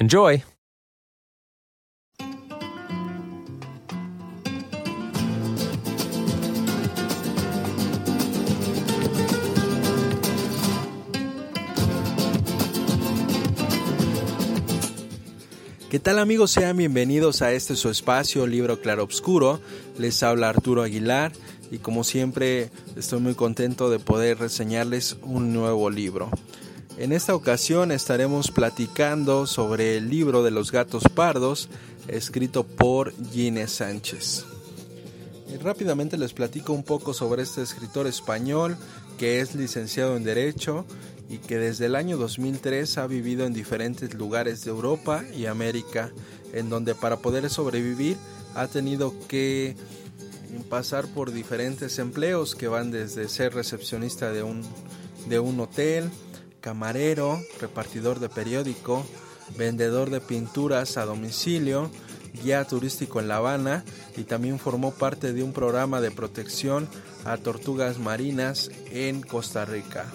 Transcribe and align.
Enjoy! 0.00 0.44
¿Qué 15.90 15.98
tal 15.98 16.20
amigos? 16.20 16.52
Sean 16.52 16.76
bienvenidos 16.76 17.42
a 17.42 17.50
este 17.50 17.74
su 17.74 17.90
espacio 17.90 18.46
Libro 18.46 18.80
Claro 18.80 19.02
Obscuro. 19.02 19.58
Les 19.98 20.22
habla 20.22 20.50
Arturo 20.50 20.82
Aguilar 20.82 21.32
y 21.72 21.78
como 21.78 22.04
siempre 22.04 22.70
estoy 22.96 23.18
muy 23.18 23.34
contento 23.34 23.90
de 23.90 23.98
poder 23.98 24.38
reseñarles 24.38 25.16
un 25.22 25.52
nuevo 25.52 25.90
libro. 25.90 26.30
En 26.98 27.12
esta 27.12 27.36
ocasión 27.36 27.92
estaremos 27.92 28.50
platicando 28.50 29.46
sobre 29.46 29.96
el 29.96 30.10
libro 30.10 30.42
de 30.42 30.50
los 30.50 30.72
gatos 30.72 31.04
pardos 31.04 31.68
escrito 32.08 32.64
por 32.64 33.14
Gine 33.30 33.68
Sánchez. 33.68 34.44
Y 35.48 35.58
rápidamente 35.58 36.18
les 36.18 36.32
platico 36.32 36.72
un 36.72 36.82
poco 36.82 37.14
sobre 37.14 37.44
este 37.44 37.62
escritor 37.62 38.08
español 38.08 38.76
que 39.16 39.40
es 39.40 39.54
licenciado 39.54 40.16
en 40.16 40.24
Derecho 40.24 40.86
y 41.30 41.38
que 41.38 41.58
desde 41.58 41.86
el 41.86 41.94
año 41.94 42.16
2003 42.16 42.98
ha 42.98 43.06
vivido 43.06 43.46
en 43.46 43.54
diferentes 43.54 44.14
lugares 44.14 44.64
de 44.64 44.70
Europa 44.72 45.22
y 45.32 45.46
América, 45.46 46.10
en 46.52 46.68
donde 46.68 46.96
para 46.96 47.18
poder 47.18 47.48
sobrevivir 47.48 48.16
ha 48.56 48.66
tenido 48.66 49.14
que 49.28 49.76
pasar 50.68 51.06
por 51.06 51.30
diferentes 51.30 52.00
empleos 52.00 52.56
que 52.56 52.66
van 52.66 52.90
desde 52.90 53.28
ser 53.28 53.54
recepcionista 53.54 54.32
de 54.32 54.42
un, 54.42 54.62
de 55.28 55.38
un 55.38 55.60
hotel, 55.60 56.10
camarero, 56.60 57.40
repartidor 57.60 58.20
de 58.20 58.28
periódico, 58.28 59.04
vendedor 59.56 60.10
de 60.10 60.20
pinturas 60.20 60.96
a 60.96 61.04
domicilio, 61.04 61.90
guía 62.42 62.64
turístico 62.64 63.20
en 63.20 63.28
La 63.28 63.36
Habana 63.36 63.84
y 64.16 64.24
también 64.24 64.58
formó 64.58 64.92
parte 64.92 65.32
de 65.32 65.42
un 65.42 65.52
programa 65.52 66.00
de 66.00 66.10
protección 66.10 66.88
a 67.24 67.36
tortugas 67.36 67.98
marinas 67.98 68.70
en 68.90 69.22
Costa 69.22 69.64
Rica. 69.64 70.06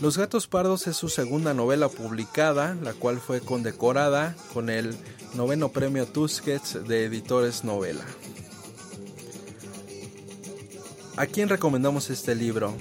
Los 0.00 0.16
Gatos 0.16 0.46
Pardos 0.46 0.86
es 0.86 0.96
su 0.96 1.08
segunda 1.08 1.54
novela 1.54 1.88
publicada, 1.88 2.76
la 2.82 2.92
cual 2.92 3.18
fue 3.18 3.40
condecorada 3.40 4.36
con 4.54 4.70
el 4.70 4.96
noveno 5.34 5.70
premio 5.70 6.06
Tusquets 6.06 6.86
de 6.86 7.06
Editores 7.06 7.64
Novela. 7.64 8.04
¿A 11.16 11.26
quién 11.26 11.48
recomendamos 11.48 12.10
este 12.10 12.36
libro? 12.36 12.74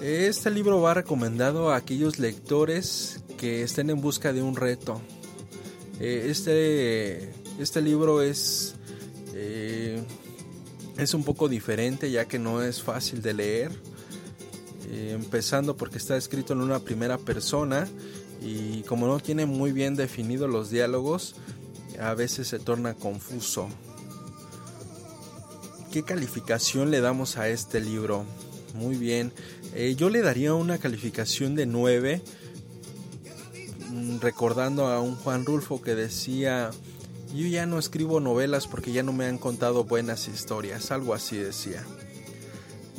Este 0.00 0.52
libro 0.52 0.80
va 0.80 0.94
recomendado 0.94 1.72
a 1.72 1.76
aquellos 1.76 2.20
lectores 2.20 3.20
que 3.36 3.62
estén 3.62 3.90
en 3.90 4.00
busca 4.00 4.32
de 4.32 4.42
un 4.42 4.54
reto. 4.54 5.00
Eh, 5.98 6.28
este, 6.30 7.32
este 7.58 7.82
libro 7.82 8.22
es, 8.22 8.76
eh, 9.34 10.00
es 10.96 11.14
un 11.14 11.24
poco 11.24 11.48
diferente 11.48 12.12
ya 12.12 12.26
que 12.26 12.38
no 12.38 12.62
es 12.62 12.80
fácil 12.80 13.22
de 13.22 13.34
leer 13.34 13.72
eh, 14.88 15.14
empezando 15.16 15.76
porque 15.76 15.98
está 15.98 16.16
escrito 16.16 16.52
en 16.52 16.60
una 16.60 16.78
primera 16.78 17.18
persona 17.18 17.88
y 18.40 18.82
como 18.82 19.08
no 19.08 19.18
tiene 19.18 19.46
muy 19.46 19.72
bien 19.72 19.96
definidos 19.96 20.48
los 20.48 20.70
diálogos, 20.70 21.34
a 22.00 22.14
veces 22.14 22.46
se 22.46 22.60
torna 22.60 22.94
confuso. 22.94 23.68
¿Qué 25.90 26.04
calificación 26.04 26.92
le 26.92 27.00
damos 27.00 27.36
a 27.36 27.48
este 27.48 27.80
libro? 27.80 28.24
Muy 28.74 28.96
bien, 28.96 29.32
eh, 29.74 29.94
yo 29.96 30.10
le 30.10 30.22
daría 30.22 30.54
una 30.54 30.78
calificación 30.78 31.54
de 31.54 31.66
9, 31.66 32.22
mm, 33.90 34.18
recordando 34.20 34.86
a 34.86 35.00
un 35.00 35.16
Juan 35.16 35.44
Rulfo 35.44 35.82
que 35.82 35.94
decía, 35.94 36.70
yo 37.34 37.46
ya 37.46 37.66
no 37.66 37.78
escribo 37.78 38.20
novelas 38.20 38.66
porque 38.66 38.92
ya 38.92 39.02
no 39.02 39.12
me 39.12 39.26
han 39.26 39.38
contado 39.38 39.84
buenas 39.84 40.28
historias, 40.28 40.90
algo 40.90 41.14
así 41.14 41.36
decía. 41.36 41.84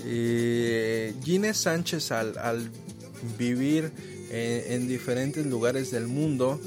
Eh, 0.06 1.13
Sánchez 1.53 2.12
al, 2.12 2.72
vivir 3.38 3.91
en, 4.31 4.88
diferentes 4.88 5.46
lugares 5.46 5.91
del 5.91 6.08
mundo 6.08 6.59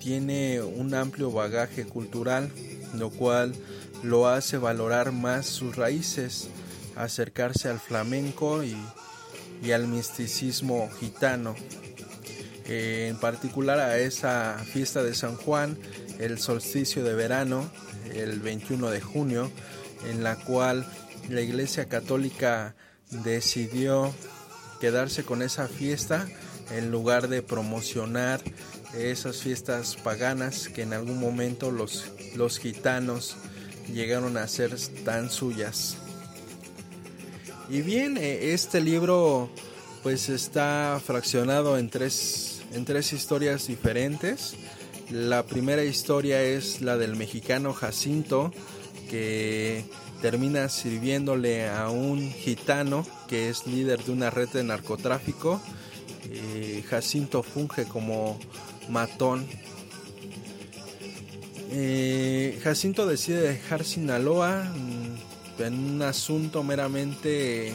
tiene 0.00 0.62
un 0.62 0.94
amplio 0.94 1.32
bagaje 1.32 1.84
cultural, 1.84 2.50
lo 2.94 3.10
cual 3.10 3.54
lo 4.02 4.28
hace 4.28 4.56
valorar 4.56 5.12
más 5.12 5.46
sus 5.46 5.74
raíces, 5.74 6.48
acercarse 6.96 7.68
al 7.68 7.78
flamenco 7.78 8.62
y, 8.64 8.76
al 9.72 9.86
misticismo 9.88 10.90
gitano. 11.00 11.54
Eh, 12.66 13.08
en 13.10 13.16
particular 13.16 13.78
a 13.78 13.98
esa 13.98 14.58
fiesta 14.72 15.02
de 15.02 15.14
San 15.14 15.36
Juan, 15.36 15.78
el 16.18 16.38
solsticio 16.38 17.04
de 17.04 17.14
verano, 17.14 17.70
el 18.14 18.40
21 18.40 18.90
de 18.90 19.00
junio, 19.00 19.50
en 20.08 20.24
la 20.24 20.36
cual 20.36 20.86
la 21.28 21.40
Iglesia 21.40 21.86
Católica 21.86 22.74
decidió 23.10 24.14
quedarse 24.80 25.24
con 25.24 25.42
esa 25.42 25.68
fiesta 25.68 26.26
en 26.70 26.90
lugar 26.90 27.28
de 27.28 27.42
promocionar 27.42 28.40
esas 28.94 29.38
fiestas 29.38 29.96
paganas 29.96 30.68
que 30.68 30.82
en 30.82 30.92
algún 30.92 31.20
momento 31.20 31.70
los, 31.70 32.10
los 32.34 32.58
gitanos 32.58 33.36
llegaron 33.92 34.36
a 34.36 34.48
ser 34.48 34.76
tan 35.04 35.30
suyas. 35.30 35.96
Y 37.68 37.82
bien, 37.82 38.16
eh, 38.16 38.52
este 38.52 38.80
libro 38.80 39.50
pues 40.04 40.28
está 40.28 41.00
fraccionado 41.04 41.78
en 41.78 41.90
tres, 41.90 42.62
en 42.72 42.84
tres 42.84 43.12
historias 43.12 43.66
diferentes. 43.66 44.54
La 45.10 45.44
primera 45.44 45.82
historia 45.82 46.42
es 46.42 46.80
la 46.80 46.96
del 46.96 47.16
mexicano 47.16 47.72
Jacinto, 47.72 48.52
que 49.10 49.84
termina 50.22 50.68
sirviéndole 50.68 51.68
a 51.68 51.90
un 51.90 52.30
gitano 52.30 53.04
que 53.26 53.48
es 53.48 53.66
líder 53.66 54.04
de 54.04 54.12
una 54.12 54.30
red 54.30 54.48
de 54.48 54.62
narcotráfico. 54.62 55.60
Eh, 56.30 56.84
Jacinto 56.88 57.42
funge 57.42 57.84
como 57.84 58.38
matón. 58.88 59.44
Eh, 61.72 62.60
Jacinto 62.62 63.06
decide 63.06 63.40
dejar 63.40 63.84
Sinaloa 63.84 64.72
en 65.58 65.74
un 65.74 66.02
asunto 66.02 66.62
meramente 66.62 67.72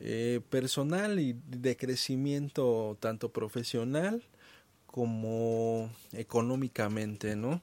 eh, 0.00 0.40
personal 0.50 1.20
y 1.20 1.36
de 1.46 1.76
crecimiento 1.76 2.96
tanto 3.00 3.30
profesional 3.30 4.22
como 4.86 5.90
económicamente, 6.12 7.34
¿no? 7.36 7.62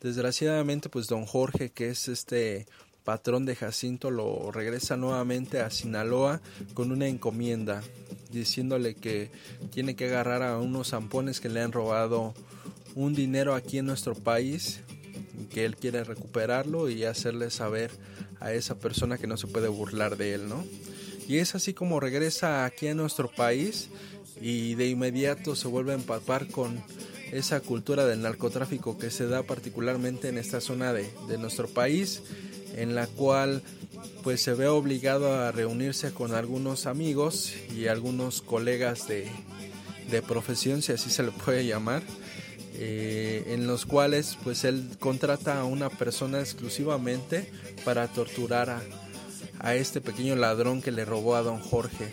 Desgraciadamente, 0.00 0.88
pues 0.88 1.08
don 1.08 1.26
Jorge, 1.26 1.70
que 1.70 1.90
es 1.90 2.08
este 2.08 2.66
patrón 3.04 3.44
de 3.44 3.56
Jacinto, 3.56 4.10
lo 4.10 4.50
regresa 4.50 4.96
nuevamente 4.96 5.60
a 5.60 5.70
Sinaloa 5.70 6.40
con 6.74 6.90
una 6.92 7.06
encomienda, 7.06 7.82
diciéndole 8.30 8.94
que 8.94 9.30
tiene 9.70 9.96
que 9.96 10.06
agarrar 10.06 10.42
a 10.42 10.58
unos 10.58 10.90
zampones 10.90 11.40
que 11.40 11.48
le 11.48 11.60
han 11.60 11.72
robado 11.72 12.34
un 12.94 13.14
dinero 13.14 13.54
aquí 13.54 13.78
en 13.78 13.86
nuestro 13.86 14.14
país, 14.14 14.80
que 15.50 15.64
él 15.64 15.76
quiere 15.76 16.04
recuperarlo 16.04 16.88
y 16.88 17.04
hacerle 17.04 17.50
saber 17.50 17.90
a 18.40 18.52
esa 18.52 18.74
persona 18.76 19.18
que 19.18 19.26
no 19.26 19.36
se 19.36 19.46
puede 19.46 19.68
burlar 19.68 20.16
de 20.16 20.34
él, 20.34 20.48
¿no? 20.48 20.64
Y 21.28 21.38
es 21.38 21.54
así 21.54 21.74
como 21.74 22.00
regresa 22.00 22.64
aquí 22.64 22.88
a 22.88 22.94
nuestro 22.94 23.30
país 23.30 23.88
y 24.40 24.74
de 24.74 24.88
inmediato 24.88 25.54
se 25.54 25.68
vuelve 25.68 25.92
a 25.92 25.96
empapar 25.96 26.48
con 26.48 26.82
esa 27.30 27.60
cultura 27.60 28.06
del 28.06 28.22
narcotráfico 28.22 28.98
que 28.98 29.10
se 29.10 29.28
da 29.28 29.44
particularmente 29.44 30.28
en 30.28 30.38
esta 30.38 30.60
zona 30.60 30.92
de, 30.92 31.08
de 31.28 31.38
nuestro 31.38 31.68
país, 31.68 32.22
en 32.74 32.94
la 32.94 33.06
cual 33.06 33.62
pues 34.22 34.40
se 34.42 34.54
ve 34.54 34.66
obligado 34.66 35.32
a 35.32 35.52
reunirse 35.52 36.12
con 36.12 36.34
algunos 36.34 36.86
amigos 36.86 37.52
y 37.76 37.86
algunos 37.86 38.42
colegas 38.42 39.06
de, 39.06 39.28
de 40.10 40.22
profesión, 40.22 40.82
si 40.82 40.92
así 40.92 41.10
se 41.10 41.22
le 41.22 41.30
puede 41.30 41.66
llamar, 41.66 42.02
eh, 42.74 43.44
en 43.48 43.66
los 43.66 43.86
cuales 43.86 44.38
pues 44.42 44.64
él 44.64 44.88
contrata 44.98 45.60
a 45.60 45.64
una 45.64 45.90
persona 45.90 46.40
exclusivamente 46.40 47.50
para 47.84 48.08
torturar 48.08 48.70
a, 48.70 48.82
a 49.58 49.74
este 49.74 50.00
pequeño 50.00 50.36
ladrón 50.36 50.82
que 50.82 50.92
le 50.92 51.04
robó 51.04 51.36
a 51.36 51.42
don 51.42 51.58
Jorge. 51.58 52.12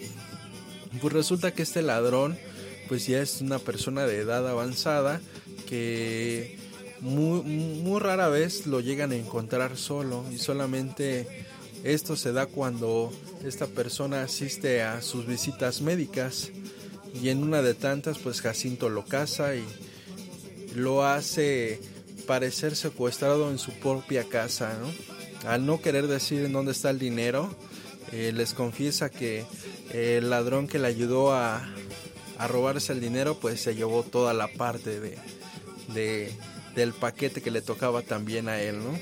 Pues 1.02 1.14
resulta 1.14 1.54
que 1.54 1.64
este 1.64 1.82
ladrón 1.82 2.38
pues 2.88 3.06
ya 3.08 3.22
es 3.22 3.42
una 3.42 3.60
persona 3.60 4.06
de 4.06 4.20
edad 4.20 4.48
avanzada 4.48 5.22
que 5.68 6.58
muy, 7.02 7.42
muy 7.42 8.00
rara 8.00 8.30
vez 8.30 8.66
lo 8.66 8.80
llegan 8.80 9.12
a 9.12 9.16
encontrar 9.16 9.78
solo 9.78 10.26
y 10.32 10.38
solamente 10.38 11.28
esto 11.84 12.16
se 12.16 12.32
da 12.32 12.48
cuando 12.48 13.12
esta 13.46 13.68
persona 13.68 14.24
asiste 14.24 14.82
a 14.82 15.02
sus 15.02 15.28
visitas 15.28 15.82
médicas 15.82 16.52
y 17.22 17.30
en 17.30 17.44
una 17.44 17.62
de 17.62 17.74
tantas 17.74 18.18
pues 18.18 18.42
Jacinto 18.42 18.90
lo 18.90 19.06
caza 19.06 19.56
y 19.56 19.64
lo 20.76 21.06
hace 21.06 21.80
parecer 22.26 22.76
secuestrado 22.76 23.50
en 23.52 23.58
su 23.58 23.72
propia 23.74 24.24
casa, 24.26 24.78
Al 25.46 25.66
no 25.66 25.82
querer 25.82 26.08
decir 26.08 26.44
en 26.44 26.54
dónde 26.54 26.72
está 26.72 26.90
el 26.90 27.00
dinero, 27.00 27.56
eh, 28.12 28.32
les 28.34 28.54
confiesa 28.54 29.10
que 29.10 29.46
el 29.92 30.30
ladrón 30.30 30.68
que 30.68 30.80
le 30.80 30.88
ayudó 30.88 31.34
a, 31.34 31.68
a, 32.38 32.48
robarse 32.48 32.94
el 32.94 33.00
dinero 33.00 33.38
pues 33.40 33.62
se 33.62 33.76
llevó 33.76 34.04
toda 34.04 34.34
la 34.34 34.48
parte 34.48 35.00
de, 35.00 35.18
de, 35.94 36.32
del 36.76 36.94
paquete 36.94 37.42
que 37.42 37.52
le 37.52 37.62
tocaba 37.62 38.02
también 38.02 38.50
a 38.50 38.62
él, 38.62 38.80
¿no? 38.80 38.98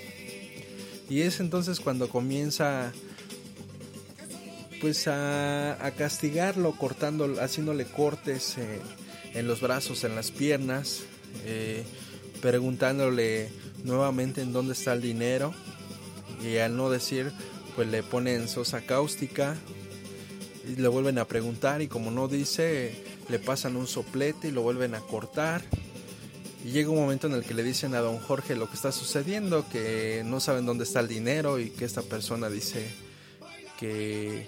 Y 1.10 1.22
es 1.22 1.40
entonces 1.40 1.80
cuando 1.80 2.10
comienza 2.10 2.92
pues 4.82 5.08
a, 5.08 5.78
castigarlo 5.98 6.74
cortando, 6.74 7.42
haciéndole 7.42 7.86
cortes 7.86 8.58
eh, 8.58 8.80
en 9.34 9.48
los 9.48 9.62
brazos, 9.62 10.04
en 10.04 10.16
las 10.16 10.32
piernas, 10.32 11.04
eh, 11.44 11.84
preguntándole 12.42 13.50
nuevamente 13.84 14.42
en 14.42 14.54
dónde 14.54 14.74
está 14.74 14.94
el 14.94 15.02
dinero 15.02 15.54
y 16.44 16.58
al 16.58 16.76
no 16.76 16.90
decir 16.90 17.32
pues 17.76 17.88
le 17.88 18.04
ponen 18.04 18.48
sosa 18.48 18.82
cáustica 18.82 19.56
y 20.68 20.76
le 20.76 20.88
vuelven 20.88 21.20
a 21.20 21.26
preguntar 21.26 21.82
y 21.82 21.88
como 21.88 22.12
no 22.12 22.28
dice 22.28 23.04
le 23.30 23.40
pasan 23.40 23.76
un 23.76 23.88
soplete 23.88 24.48
y 24.48 24.52
lo 24.52 24.62
vuelven 24.62 24.96
a 24.96 25.00
cortar 25.02 25.62
y 26.66 26.72
llega 26.72 26.90
un 26.90 26.98
momento 26.98 27.28
en 27.28 27.34
el 27.34 27.44
que 27.44 27.54
le 27.54 27.62
dicen 27.62 27.94
a 27.94 28.00
don 28.00 28.18
Jorge 28.20 28.56
lo 28.56 28.68
que 28.68 28.74
está 28.74 28.92
sucediendo, 28.92 29.70
que 29.70 30.24
no 30.26 30.40
saben 30.40 30.66
dónde 30.66 30.84
está 30.84 31.00
el 31.00 31.08
dinero 31.08 31.60
y 31.60 31.70
que 31.70 31.86
esta 31.86 32.02
persona 32.02 32.50
dice 32.50 32.92
que 33.80 34.48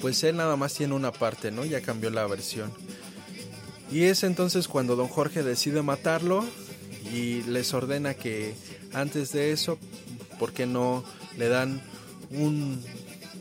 pues 0.00 0.24
él 0.24 0.36
nada 0.36 0.56
más 0.56 0.72
tiene 0.72 0.94
una 0.94 1.12
parte, 1.12 1.50
¿no? 1.50 1.66
Ya 1.66 1.82
cambió 1.82 2.08
la 2.08 2.26
versión. 2.26 2.72
Y 3.92 4.04
es 4.04 4.22
entonces 4.22 4.68
cuando 4.68 4.96
don 4.96 5.08
Jorge 5.08 5.42
decide 5.42 5.82
matarlo 5.82 6.44
y 7.12 7.42
les 7.42 7.74
ordena 7.74 8.14
que 8.14 8.54
antes 8.94 9.32
de 9.32 9.52
eso, 9.52 9.78
¿por 10.38 10.54
qué 10.54 10.64
no 10.64 11.04
le 11.36 11.48
dan 11.48 11.82
un 12.30 12.82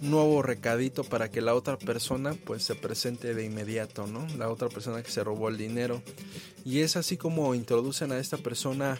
nuevo 0.01 0.41
recadito 0.41 1.05
para 1.05 1.31
que 1.31 1.39
la 1.39 1.55
otra 1.55 1.77
persona 1.77 2.33
pues 2.33 2.63
se 2.63 2.75
presente 2.75 3.33
de 3.33 3.45
inmediato, 3.45 4.07
¿no? 4.07 4.27
La 4.37 4.49
otra 4.49 4.67
persona 4.67 5.01
que 5.01 5.11
se 5.11 5.23
robó 5.23 5.47
el 5.47 5.57
dinero. 5.57 6.01
Y 6.65 6.79
es 6.79 6.97
así 6.97 7.15
como 7.15 7.55
introducen 7.55 8.11
a 8.11 8.19
esta 8.19 8.35
persona 8.35 8.99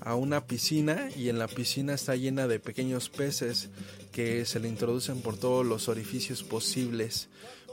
a 0.00 0.16
una 0.16 0.44
piscina 0.46 1.08
y 1.14 1.28
en 1.28 1.38
la 1.38 1.46
piscina 1.46 1.94
está 1.94 2.16
llena 2.16 2.48
de 2.48 2.58
pequeños 2.58 3.10
peces 3.10 3.68
que 4.10 4.44
se 4.44 4.58
le 4.58 4.68
introducen 4.68 5.20
por 5.20 5.36
todos 5.36 5.64
los 5.64 5.88
orificios 5.88 6.42
posibles. 6.42 7.28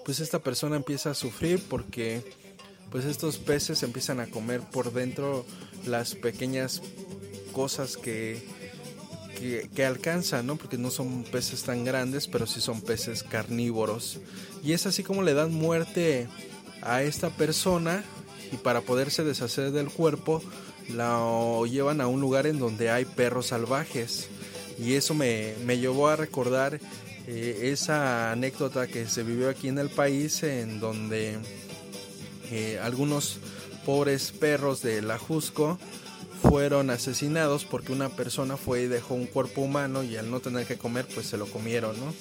Pues 0.06 0.19
esta 0.19 0.40
persona 0.40 0.75
empieza 0.75 1.12
a 1.12 1.16
sufrir 1.16 1.62
porque 1.68 2.24
pues 2.92 3.06
estos 3.06 3.38
peces 3.38 3.84
empiezan 3.84 4.19
a 4.19 4.28
comer 4.28 4.62
por 4.62 4.94
dentro 4.94 5.45
las 5.86 6.16
pequeñas 6.16 6.81
cosas 7.54 7.98
que 7.98 8.44
que, 9.38 9.86
alcanza, 9.86 10.44
¿no? 10.44 10.56
Porque 10.56 10.78
no 10.78 10.89
son 10.89 11.24
peces 11.24 11.63
tan 11.63 11.86
grandes, 11.86 12.28
pero 12.28 12.48
sí 12.48 12.62
son 12.62 12.81
peces 12.81 13.24
carnívoros. 13.24 14.19
Y 14.63 14.74
es 14.74 14.86
así 14.86 15.04
como 15.04 15.22
le 15.22 15.34
dan 15.34 15.54
muerte 15.54 16.28
a 16.81 17.04
esta 17.04 17.30
persona 17.30 18.04
y 18.51 18.57
para 18.57 18.81
poderse 18.81 19.24
deshacer 19.24 19.72
del 19.72 19.90
cuerpo 19.90 20.42
la 20.90 21.22
llevan 21.69 22.01
a 22.01 22.07
un 22.07 22.22
lugar 22.22 22.48
en 22.48 22.60
donde 22.60 22.90
hay 22.90 23.06
perros 23.06 23.48
salvajes. 23.48 24.30
Y 24.80 24.94
eso 24.94 25.13
me, 25.13 25.56
llevó 25.78 26.07
a 26.07 26.16
recordar 26.16 26.80
eh, 27.28 27.69
esa 27.72 28.31
anécdota 28.31 28.88
que 28.88 29.07
se 29.07 29.24
vivió 29.24 29.50
aquí 29.50 29.68
en 29.68 29.80
el 29.80 29.90
país 29.90 30.44
en 30.44 30.80
donde 30.80 31.38
eh, 32.51 32.79
algunos 32.81 33.39
pobres 33.85 34.31
perros 34.31 34.81
de 34.81 35.01
la 35.01 35.17
Jusco 35.17 35.79
fueron 36.41 36.89
asesinados 36.89 37.65
porque 37.65 37.91
una 37.91 38.09
persona 38.09 38.57
fue 38.57 38.83
y 38.83 38.88
dejó 38.88 39.15
un 39.15 39.25
cuerpo 39.25 39.61
humano 39.61 40.03
y 40.03 40.17
al 40.17 40.29
no 40.29 40.39
tener 40.39 40.65
que 40.65 40.77
comer 40.77 41.07
pues 41.13 41.27
se 41.27 41.38
lo 41.38 41.45
comieron, 41.47 41.99
¿no? 41.99 42.13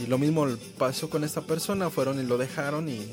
Y 0.00 0.06
lo 0.06 0.18
mismo 0.18 0.46
pasó 0.78 1.10
con 1.10 1.24
esta 1.24 1.40
persona, 1.40 1.90
fueron 1.90 2.20
y 2.20 2.26
lo 2.26 2.38
dejaron 2.38 2.88
y, 2.88 3.08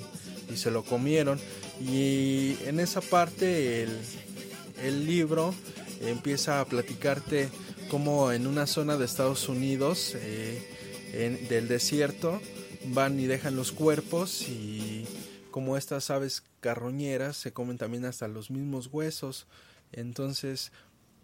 se 0.56 0.72
lo 0.72 0.84
comieron. 0.84 1.40
Y 1.82 2.56
en 2.66 2.80
esa 2.80 3.02
parte 3.02 3.84
el, 4.84 5.06
libro 5.06 5.54
empieza 6.02 6.62
a 6.62 6.66
platicarte 6.66 7.50
como 7.90 8.32
en 8.32 8.48
una 8.48 8.68
zona 8.68 8.98
de 8.98 9.06
Estados 9.06 9.50
Unidos, 9.50 10.14
eh, 10.16 11.46
del 11.50 11.68
desierto, 11.68 12.40
van 12.86 13.20
y 13.20 13.26
dejan 13.26 13.56
los 13.56 13.72
cuerpos 13.72 14.46
como 15.58 15.76
estas 15.76 16.12
aves 16.12 16.44
carroñeras 16.60 17.36
se 17.36 17.52
comen 17.52 17.80
también 17.80 18.06
hasta 18.06 18.28
los 18.28 18.52
mismos 18.52 18.90
huesos 18.92 19.48
entonces, 19.92 20.72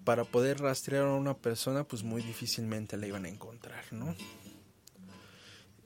para 0.06 0.24
poder 0.26 0.60
rastrear 0.60 1.04
a 1.04 1.14
una 1.14 1.38
persona, 1.38 1.84
pues 1.84 2.02
muy 2.02 2.24
difícilmente 2.24 2.98
la 2.98 3.06
iban 3.06 3.26
a 3.26 3.30
encontrar, 3.30 3.86
¿no? 3.92 4.16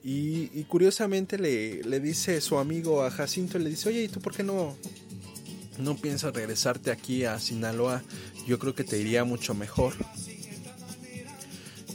Y, 0.01 0.63
curiosamente 0.69 1.37
le, 1.37 1.83
le, 1.83 1.99
dice 1.99 2.39
su 2.39 2.57
amigo 2.57 3.03
a 3.03 3.11
Jacinto, 3.11 3.59
le 3.59 3.69
dice, 3.69 3.89
oye, 3.89 4.03
¿y 4.03 4.07
tú 4.07 4.21
por 4.21 4.33
qué 4.33 4.43
no, 4.43 4.77
no 5.77 5.97
piensas 5.97 6.33
regresarte 6.33 6.89
aquí 6.89 7.25
a 7.25 7.37
Sinaloa? 7.41 8.01
Yo 8.47 8.59
creo 8.59 8.73
que 8.73 8.85
te 8.85 8.97
iría 8.97 9.25
mucho 9.25 9.55
mejor. 9.55 9.93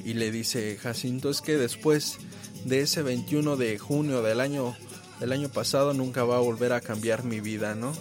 Y 0.04 0.12
le 0.12 0.30
dice 0.30 0.76
Jacinto, 0.76 1.30
es 1.30 1.40
que 1.40 1.56
después 1.56 2.18
de 2.66 2.82
ese 2.82 3.00
21 3.00 3.56
de 3.56 3.78
junio 3.78 4.20
del 4.20 4.40
año, 4.40 4.76
del 5.22 5.32
año 5.32 5.48
pasado 5.48 5.94
nunca 5.94 6.24
va 6.24 6.36
a 6.36 6.40
volver 6.40 6.72
a 6.72 6.80
cambiar 6.80 7.22
mi 7.22 7.40
vida, 7.40 7.74
¿no? 7.74 7.92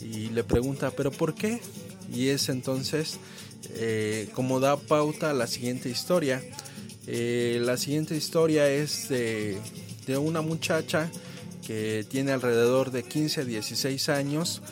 Y 0.00 0.30
le 0.30 0.44
pregunta, 0.44 0.92
¿pero 0.92 1.10
por 1.10 1.34
qué? 1.34 1.60
y 2.12 2.28
es 2.28 2.48
entonces 2.48 3.18
eh, 3.74 4.28
como 4.34 4.60
da 4.60 4.76
pauta 4.76 5.30
a 5.30 5.34
la 5.34 5.46
siguiente 5.46 5.88
historia. 5.88 6.42
Eh, 7.06 7.60
la 7.62 7.76
siguiente 7.76 8.16
historia 8.16 8.68
es 8.68 9.08
de, 9.08 9.58
una 10.16 10.40
muchacha 10.40 11.10
que 11.66 12.06
tiene 12.08 12.32
alrededor 12.32 12.90
de 12.90 13.02
15 13.02 13.42
a 13.42 13.44
16 13.44 14.08
años, 14.08 14.62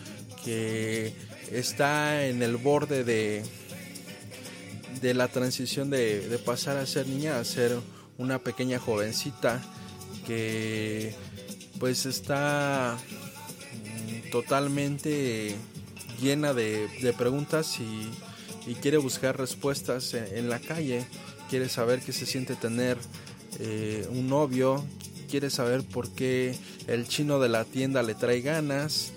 que 0.44 1.12
está 1.50 2.26
en 2.26 2.42
el 2.42 2.56
borde 2.56 3.04
de, 3.04 3.42
de 5.02 5.14
la 5.14 5.28
transición 5.28 5.90
de, 5.90 6.26
de 6.28 6.38
pasar 6.38 6.78
a 6.78 6.86
ser 6.86 7.06
niña 7.06 7.38
a 7.38 7.44
ser 7.44 7.76
una 8.16 8.38
pequeña 8.38 8.78
jovencita 8.78 9.62
que 10.26 11.12
pues 11.78 12.06
está 12.06 12.96
mm, 12.96 14.30
totalmente 14.30 15.56
llena 16.20 16.52
de, 16.54 17.14
preguntas 17.16 17.78
y, 17.80 18.10
quiere 18.82 18.96
buscar 18.96 19.38
respuestas 19.38 20.12
en, 20.14 20.48
la 20.48 20.58
calle, 20.58 21.06
quiere 21.48 21.68
saber 21.68 22.00
qué 22.00 22.12
se 22.12 22.26
siente 22.26 22.56
tener 22.56 22.98
eh, 23.60 24.08
un 24.10 24.28
novio, 24.28 24.84
quiere 25.30 25.50
saber 25.50 25.84
por 25.84 26.10
qué 26.10 26.56
el 26.88 27.06
chino 27.06 27.38
de 27.38 27.48
la 27.48 27.64
tienda 27.64 28.02
le 28.02 28.16
trae 28.16 28.40
ganas, 28.40 29.12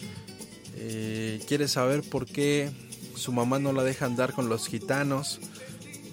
eh, 0.76 1.42
quiere 1.48 1.68
saber 1.68 2.04
por 2.04 2.28
qué 2.28 2.70
su 3.16 3.32
mamá 3.32 3.58
no 3.58 3.74
la 3.74 3.84
deja 3.84 4.06
andar 4.06 4.34
con 4.34 4.50
los 4.50 4.68
gitanos. 4.68 5.40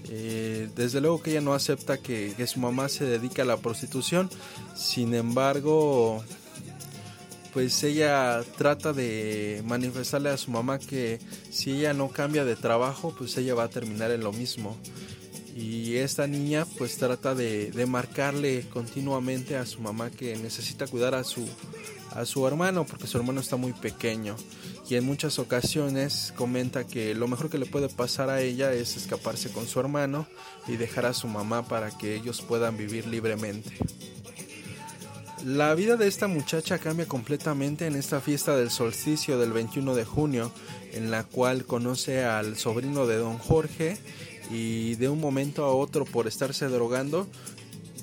Eh, 0.08 0.70
desde 0.74 1.00
luego 1.00 1.20
que 1.20 1.32
ella 1.32 1.40
no 1.40 1.52
acepta 1.52 1.98
que, 1.98 2.32
que, 2.36 2.46
su 2.46 2.60
mamá 2.60 2.88
se 2.88 3.04
dedique 3.04 3.42
a 3.42 3.44
la 3.44 3.56
prostitución, 3.56 4.30
sin 4.76 5.14
embargo 5.14 6.24
pues 7.56 7.82
ella 7.84 8.44
trata 8.58 8.92
de 8.92 9.62
manifestarle 9.64 10.28
a 10.28 10.36
su 10.36 10.50
mamá 10.50 10.78
que 10.78 11.18
si 11.48 11.70
ella 11.70 11.94
no 11.94 12.10
cambia 12.10 12.44
de 12.44 12.54
trabajo, 12.54 13.14
pues 13.16 13.34
ella 13.38 13.54
va 13.54 13.62
a 13.62 13.70
terminar 13.70 14.10
en 14.10 14.20
lo 14.20 14.30
mismo. 14.30 14.76
y 15.56 15.96
esta 15.96 16.26
niña 16.26 16.66
pues 16.76 16.98
trata 16.98 17.34
de, 17.34 17.70
de, 17.70 17.86
marcarle 17.86 18.68
continuamente 18.68 19.56
a 19.56 19.64
su 19.64 19.80
mamá 19.80 20.10
que 20.10 20.36
necesita 20.36 20.86
cuidar 20.86 21.14
a 21.14 21.24
su, 21.24 21.48
a 22.10 22.26
su 22.26 22.46
hermano 22.46 22.84
porque 22.84 23.06
su 23.06 23.16
hermano 23.16 23.40
está 23.40 23.56
muy 23.56 23.72
pequeño 23.72 24.36
y 24.86 24.96
en 24.96 25.06
muchas 25.06 25.38
ocasiones 25.38 26.34
comenta 26.36 26.86
que 26.86 27.14
lo 27.14 27.26
mejor 27.26 27.48
que 27.48 27.56
le 27.56 27.64
puede 27.64 27.88
pasar 27.88 28.28
a 28.28 28.42
ella 28.42 28.74
es 28.74 28.98
escaparse 28.98 29.50
con 29.50 29.66
su 29.66 29.80
hermano 29.80 30.26
y 30.68 30.76
dejar 30.76 31.06
a 31.06 31.14
su 31.14 31.26
mamá 31.26 31.66
para 31.66 31.90
que 31.96 32.16
ellos 32.16 32.42
puedan 32.42 32.76
vivir 32.76 33.06
libremente. 33.06 33.78
La 35.46 35.76
vida 35.76 35.96
de 35.96 36.08
esta 36.08 36.26
muchacha 36.26 36.78
cambia 36.78 37.06
completamente 37.06 37.86
en 37.86 37.94
esta 37.94 38.20
fiesta 38.20 38.56
del 38.56 38.68
solsticio 38.68 39.38
del 39.38 39.52
21 39.52 39.94
de 39.94 40.04
junio, 40.04 40.50
en 40.92 41.12
la 41.12 41.22
cual 41.22 41.64
conoce 41.64 42.24
al 42.24 42.56
sobrino 42.56 43.06
de 43.06 43.18
don 43.18 43.38
Jorge 43.38 43.96
y 44.50 44.96
de 44.96 45.08
un 45.08 45.20
momento 45.20 45.64
a 45.64 45.72
otro 45.72 46.04
por 46.04 46.26
estarse 46.26 46.66
drogando 46.66 47.28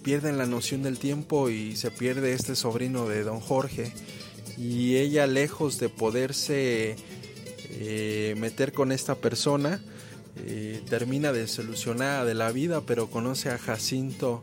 pierden 0.03 0.37
la 0.37 0.45
noción 0.45 0.83
del 0.83 0.99
tiempo 0.99 1.49
y 1.49 1.75
se 1.75 1.91
pierde 1.91 2.31
este 2.31 2.55
sobrino 2.55 3.09
de 3.09 3.23
don 3.23 3.41
Jorge. 3.41 3.91
Y 4.57 4.95
ella 4.95 5.27
lejos 5.27 5.79
de 5.79 5.89
poderse 5.89 6.95
eh, 7.71 8.35
meter 8.37 8.71
con 8.71 8.93
esta 8.93 9.15
persona 9.15 9.81
eh, 10.37 10.81
termina 10.89 11.33
desilusionada 11.33 12.23
de 12.23 12.35
la 12.35 12.53
vida 12.53 12.79
pero 12.87 13.07
conoce 13.07 13.49
a 13.49 13.57
Jacinto 13.57 14.41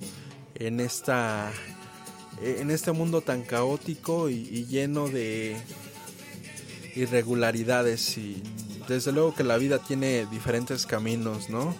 en 0.55 0.81
esta 0.81 1.51
en 2.43 2.71
este 2.71 2.93
mundo 2.93 3.21
tan 3.21 3.43
caótico 3.43 4.29
y 4.31 4.67
lleno 4.67 5.09
de 5.09 5.57
irregularidades 6.95 8.19
y 8.19 8.43
desde 8.89 9.13
luego 9.13 9.35
que 9.35 9.45
la 9.45 9.57
vida 9.57 9.79
tiene 9.79 10.27
diferentes 10.27 10.87
caminos, 10.87 11.49
¿no? 11.51 11.75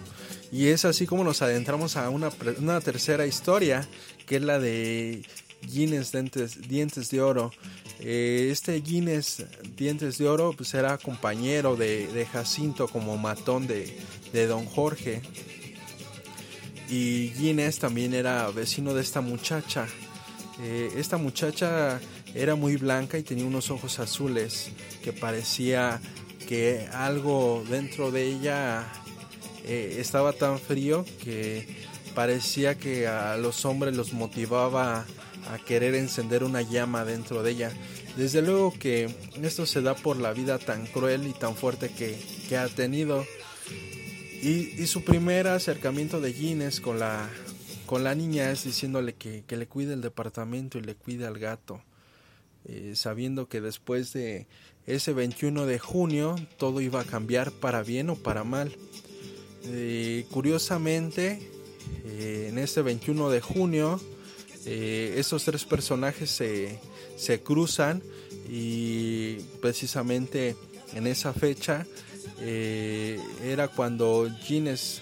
Y 0.51 0.67
es 0.67 0.85
así 0.85 1.05
como 1.05 1.23
nos 1.23 1.41
adentramos 1.41 1.95
a 1.95 2.09
una, 2.09 2.29
una 2.59 2.81
tercera 2.81 3.25
historia, 3.25 3.87
que 4.25 4.37
es 4.37 4.41
la 4.41 4.59
de 4.59 5.23
Guinness 5.61 6.11
Dientes, 6.11 7.09
de 7.09 7.21
Oro. 7.21 7.51
Eh, 7.99 8.49
este 8.51 8.79
Guinness 8.81 9.45
Dientes 9.77 10.17
de 10.17 10.27
Oro 10.27 10.53
pues 10.55 10.73
era 10.73 10.97
compañero 10.97 11.75
de, 11.75 12.27
Jacinto 12.31 12.87
como 12.87 13.17
matón 13.17 13.67
de, 13.67 13.93
Don 14.47 14.65
Jorge. 14.65 15.21
Y 16.89 17.29
Guinness 17.29 17.79
también 17.79 18.13
era 18.13 18.49
vecino 18.51 18.93
de 18.93 19.01
esta 19.01 19.21
muchacha. 19.21 19.87
Eh, 20.63 20.93
esta 20.97 21.17
muchacha 21.17 21.99
era 22.35 22.55
muy 22.55 22.75
blanca 22.77 23.17
y 23.17 23.23
tenía 23.23 23.45
unos 23.45 23.71
ojos 23.71 23.99
azules 23.99 24.71
que 25.03 25.11
parecía 25.11 25.99
que 26.47 26.87
algo 26.93 27.63
dentro 27.69 28.11
de 28.11 28.27
ella 28.27 28.85
eh, 29.65 29.97
estaba 29.99 30.33
tan 30.33 30.59
frío 30.59 31.05
que 31.23 31.67
parecía 32.13 32.77
que 32.77 33.07
a 33.07 33.37
los 33.37 33.65
hombres 33.65 33.95
los 33.95 34.13
motivaba 34.13 35.05
a 35.49 35.57
querer 35.57 35.95
encender 35.95 36.43
una 36.43 36.61
llama 36.61 37.05
dentro 37.05 37.41
de 37.41 37.51
ella. 37.51 37.71
Desde 38.15 38.41
luego 38.41 38.73
que 38.77 39.09
esto 39.41 39.65
se 39.65 39.81
da 39.81 39.95
por 39.95 40.17
la 40.17 40.33
vida 40.33 40.59
tan 40.59 40.85
cruel 40.85 41.27
y 41.27 41.33
tan 41.33 41.55
fuerte 41.55 41.89
que, 41.89 42.57
ha 42.57 42.67
tenido. 42.67 43.25
Y, 44.41 44.85
su 44.87 45.03
primer 45.03 45.47
acercamiento 45.47 46.19
de 46.19 46.33
Guinness 46.33 46.81
con 46.81 46.99
la, 46.99 47.29
con 47.91 48.05
la 48.05 48.15
niña 48.15 48.49
es 48.51 48.63
diciéndole 48.63 49.15
que, 49.15 49.43
le 49.49 49.67
cuide 49.67 49.95
el 49.95 49.99
departamento 49.99 50.77
y 50.77 50.81
le 50.81 50.95
cuide 50.95 51.25
al 51.27 51.37
gato. 51.37 51.83
Eh, 52.63 52.93
sabiendo 52.95 53.49
que 53.49 53.59
después 53.59 54.13
de 54.13 54.47
ese 54.87 55.11
21 55.11 55.65
de 55.65 55.77
junio 55.77 56.37
todo 56.55 56.79
iba 56.79 57.01
a 57.01 57.03
cambiar 57.03 57.51
para 57.51 57.83
bien 57.83 58.09
o 58.09 58.15
para 58.15 58.45
mal. 58.45 58.73
Eh, 59.65 60.25
curiosamente, 60.31 61.41
eh, 62.05 62.47
en 62.49 62.59
este 62.59 62.81
21 62.81 63.29
de 63.29 63.41
junio, 63.41 63.99
esos 64.63 65.43
tres 65.43 65.65
personajes 65.65 66.29
se, 66.29 66.79
se, 67.17 67.41
cruzan 67.41 68.01
y 68.49 69.33
precisamente 69.59 70.55
en 70.93 71.07
esa 71.07 71.33
fecha 71.33 71.85
era 72.39 73.67
cuando 73.67 74.29
Gines 74.43 75.01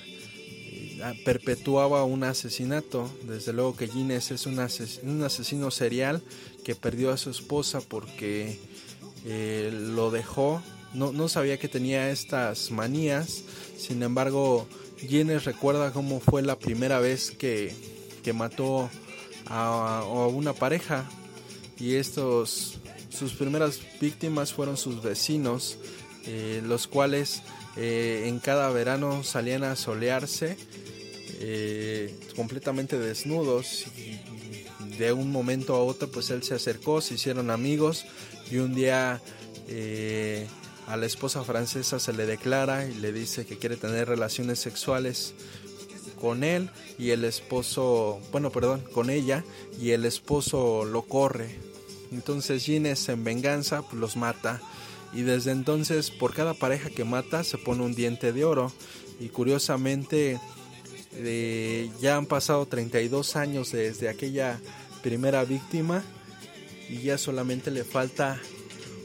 perpetuaba 1.26 2.04
un 2.04 2.24
asesinato. 2.24 3.10
Desde 3.24 3.54
luego 3.54 3.76
que 3.76 3.88
Gines 3.88 4.32
es 4.32 4.46
un, 4.46 4.60
un 5.04 5.24
asesino 5.24 5.72
serial 5.72 6.22
que 6.64 6.76
perdió 6.76 7.12
a 7.12 7.18
su 7.18 7.30
esposa 7.30 7.82
porque 7.82 8.60
lo 9.26 10.12
dejó 10.12 10.62
no, 10.94 11.12
no 11.12 11.28
sabía 11.28 11.58
que 11.58 11.68
tenía 11.68 12.10
estas 12.10 12.72
manías. 12.72 13.44
Sin 13.78 14.02
embargo, 14.04 14.68
Guinness 15.02 15.46
recuerda 15.46 15.94
cómo 15.94 16.20
fue 16.20 16.42
la 16.42 16.58
primera 16.58 17.00
vez 17.00 17.32
que, 17.32 17.74
que 18.24 18.34
mató 18.34 18.90
a, 19.48 20.04
una 20.32 20.54
pareja. 20.54 21.10
Y 21.80 21.96
estos, 21.96 22.80
sus 23.10 23.34
primeras 23.34 23.80
víctimas 24.02 24.52
fueron 24.52 24.78
sus 24.78 25.02
vecinos, 25.02 25.78
eh, 26.26 26.62
los 26.66 26.88
cuales 26.88 27.44
eh, 27.78 28.24
en 28.26 28.40
cada 28.40 28.70
verano 28.70 29.24
salían 29.24 29.64
a 29.64 29.76
solearse 29.76 30.58
eh, 31.40 32.14
completamente 32.36 33.00
desnudos. 33.00 33.86
De 34.98 35.14
un 35.14 35.32
momento 35.32 35.76
a 35.76 35.84
otro, 35.84 36.12
pues 36.12 36.30
él 36.30 36.44
se 36.44 36.56
acercó, 36.56 37.00
se 37.00 37.16
hicieron 37.16 37.50
amigos 37.50 38.06
y 38.52 38.58
un 38.58 38.76
día 38.76 39.22
a 40.88 40.98
la 40.98 41.06
esposa 41.06 41.44
francesa 41.44 42.00
se 42.00 42.12
le 42.12 42.26
declara 42.26 42.86
y 42.86 42.96
le 42.96 43.14
dice 43.14 43.46
que 43.46 43.58
quiere 43.58 43.78
tener 43.78 44.10
relaciones 44.10 44.60
sexuales 44.60 45.36
con 46.20 46.44
él 46.44 46.70
y 46.98 47.12
el 47.12 47.24
esposo, 47.24 48.20
bueno, 48.32 48.52
perdón, 48.52 48.84
con 48.92 49.10
ella 49.10 49.44
y 49.80 49.92
el 49.92 50.06
esposo 50.06 50.86
lo 50.86 51.04
corre. 51.04 51.60
Entonces 52.12 52.64
Ginés 52.64 53.08
en 53.10 53.24
venganza 53.24 53.82
pues, 53.82 53.96
los 53.96 54.18
mata 54.18 54.62
y 55.14 55.22
desde 55.22 55.52
entonces 55.52 56.12
por 56.12 56.34
cada 56.34 56.54
pareja 56.54 56.90
que 56.90 57.04
mata 57.04 57.44
se 57.44 57.58
pone 57.58 57.84
un 57.84 57.96
diente 57.96 58.34
de 58.34 58.46
oro 58.46 58.72
y 59.20 59.30
curiosamente 59.30 60.40
ya 62.02 62.18
han 62.18 62.26
pasado 62.26 62.66
32 62.66 63.36
años 63.36 63.72
desde 63.72 64.10
aquella 64.10 64.60
primera 65.02 65.44
víctima 65.44 66.04
y 66.90 67.02
ya 67.02 67.18
solamente 67.18 67.72
le 67.72 67.84
falta 67.84 68.40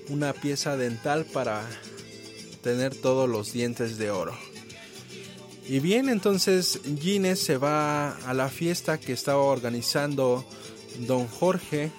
una 0.08 0.32
pieza 0.32 0.76
dental 0.76 1.24
para 1.24 1.66
tener 2.62 2.94
todos 2.94 3.28
los 3.28 3.52
dientes 3.52 3.98
de 3.98 4.10
oro. 4.10 4.36
Y 5.66 5.80
bien, 5.80 6.08
entonces 6.08 6.80
Ginés 7.00 7.40
se 7.40 7.56
va 7.56 8.16
a 8.28 8.34
la 8.34 8.48
fiesta 8.48 8.98
que 8.98 9.12
estaba 9.12 9.40
organizando 9.40 10.44
don 11.06 11.26
Jorge 11.26 11.90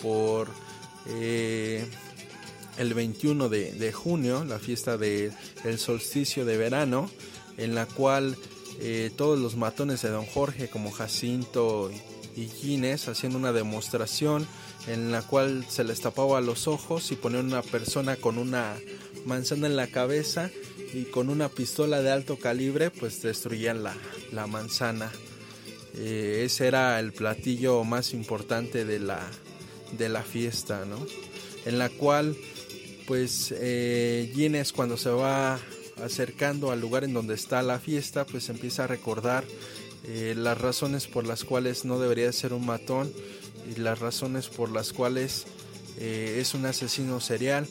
por 0.00 0.48
eh, 1.08 1.84
el 2.78 2.94
21 2.94 3.48
de, 3.48 3.92
junio, 3.92 4.44
la 4.44 4.58
fiesta 4.58 4.96
del 4.96 5.32
solsticio 5.78 6.44
de 6.44 6.56
verano, 6.56 7.10
en 7.56 7.74
la 7.74 7.86
cual 7.86 8.36
eh, 8.80 9.10
todos 9.14 9.38
los 9.38 9.56
matones 9.56 10.02
de 10.02 10.08
don 10.08 10.26
Jorge, 10.26 10.68
como 10.68 10.90
Jacinto 10.90 11.90
y 12.34 12.46
Ginés, 12.46 13.08
hacían 13.08 13.36
una 13.36 13.52
demostración 13.52 14.46
en 14.86 15.12
la 15.12 15.22
cual 15.22 15.66
se 15.68 15.84
les 15.84 16.00
tapaba 16.00 16.40
los 16.40 16.66
ojos 16.66 17.12
y 17.12 17.16
ponían 17.16 17.46
una 17.46 17.62
persona 17.62 18.16
con 18.16 18.38
una 18.38 18.76
manzana 19.26 19.66
en 19.66 19.76
la 19.76 19.88
cabeza 19.88 20.50
y 20.94 21.04
con 21.04 21.28
una 21.28 21.48
pistola 21.48 22.00
de 22.00 22.10
alto 22.10 22.38
calibre 22.38 22.90
pues 22.90 23.20
destruían 23.22 23.82
la, 23.82 23.94
la 24.32 24.46
manzana. 24.46 25.12
Eh, 25.94 26.42
ese 26.46 26.66
era 26.66 26.98
el 27.00 27.12
platillo 27.12 27.84
más 27.84 28.14
importante 28.14 28.84
de 28.84 28.98
la, 28.98 29.20
de 29.98 30.08
la 30.08 30.22
fiesta, 30.22 30.84
¿no? 30.86 31.04
En 31.66 31.78
la 31.78 31.90
cual 31.90 32.36
pues 33.06 33.52
eh, 33.56 34.32
Guinness 34.34 34.72
cuando 34.72 34.96
se 34.96 35.10
va 35.10 35.58
acercando 36.04 36.70
al 36.70 36.80
lugar 36.80 37.04
en 37.04 37.12
donde 37.12 37.34
está 37.34 37.62
la 37.62 37.78
fiesta 37.78 38.24
pues 38.26 38.48
empieza 38.48 38.84
a 38.84 38.86
recordar 38.86 39.44
eh, 40.04 40.34
las 40.36 40.58
razones 40.58 41.06
por 41.06 41.26
las 41.26 41.44
cuales 41.44 41.84
no 41.84 41.98
debería 42.00 42.32
ser 42.32 42.54
un 42.54 42.64
matón 42.64 43.12
y 43.70 43.78
las 43.78 43.98
razones 43.98 44.48
por 44.48 44.70
las 44.70 44.94
cuales 44.94 45.46
eh, 45.98 46.38
es 46.40 46.54
un 46.54 46.64
asesino 46.64 47.20
serial 47.20 47.68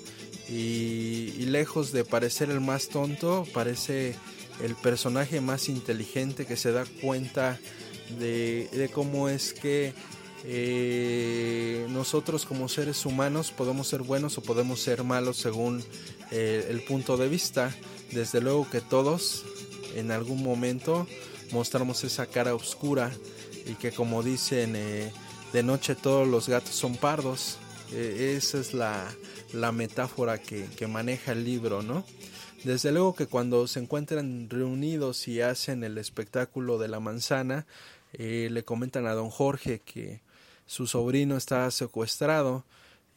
y, 0.48 1.32
lejos 1.48 1.92
de 1.92 2.06
parecer 2.06 2.52
el 2.52 2.60
más 2.60 2.90
tonto 2.90 3.48
parece 3.54 4.16
el 4.64 4.76
personaje 4.76 5.42
más 5.42 5.70
inteligente 5.70 6.46
que 6.46 6.56
se 6.56 6.72
da 6.72 6.86
cuenta 7.02 7.60
de, 8.20 8.90
cómo 8.94 9.30
es 9.30 9.54
que 9.54 9.94
eh, 10.46 11.88
nosotros 11.90 12.46
como 12.46 12.70
seres 12.70 13.06
humanos 13.06 13.52
podemos 13.52 13.88
ser 13.88 14.04
buenos 14.04 14.38
o 14.38 14.42
podemos 14.42 14.80
ser 14.80 15.04
malos 15.04 15.38
según 15.38 15.84
el 16.32 16.84
punto 16.84 17.18
de 17.18 17.28
vista. 17.28 17.76
Desde 18.12 18.42
luego 18.42 18.70
que 18.70 18.82
todos 18.82 19.46
en 19.96 20.12
algún 20.12 20.44
momento 20.44 21.08
mostramos 21.52 22.04
esa 22.04 22.26
cara 22.26 22.56
oscura 22.56 23.12
y 23.66 23.74
que 23.74 23.92
como 23.92 24.24
dicen 24.24 24.76
de 25.54 25.64
noche 25.64 25.96
todos 25.96 26.28
los 26.28 26.48
gatos 26.48 26.76
son 26.76 26.96
pardos. 26.96 27.58
E, 27.92 28.36
esa 28.38 28.60
es 28.60 28.74
la, 28.74 29.72
metáfora 29.72 30.38
que, 30.38 30.88
maneja 30.88 31.32
el 31.32 31.44
libro, 31.44 31.82
¿no? 31.82 32.06
Desde 32.64 32.92
luego 32.92 33.16
que 33.16 33.26
cuando 33.26 33.68
se 33.68 33.80
encuentran 33.80 34.50
reunidos 34.50 35.28
y 35.28 35.42
hacen 35.42 35.84
el 35.84 35.98
espectáculo 35.98 36.78
de 36.78 36.90
la 36.90 37.00
manzana, 37.00 37.66
eh, 38.14 38.50
le 38.52 38.64
comentan 38.64 39.08
a 39.08 39.14
don 39.14 39.30
Jorge 39.30 39.80
que 39.80 40.22
su 40.66 40.88
sobrino 40.88 41.38
está 41.38 41.72
secuestrado 41.72 42.66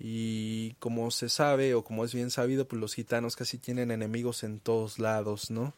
y 0.04 0.74
como 0.80 1.12
se 1.12 1.28
sabe 1.28 1.74
o 1.74 1.84
como 1.84 2.04
es 2.04 2.12
bien 2.12 2.32
sabido, 2.32 2.66
pues 2.66 2.80
los 2.80 2.92
gitanos 2.92 3.36
casi 3.36 3.56
tienen 3.56 3.92
enemigos 3.92 4.42
en 4.42 4.58
todos 4.58 4.98
lados, 4.98 5.52
¿no? 5.52 5.74